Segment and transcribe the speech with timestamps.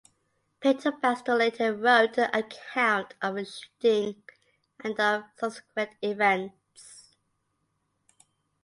[0.59, 4.23] Pinto Basto later wrote an account of the shooting
[4.83, 7.15] and of subsequent events.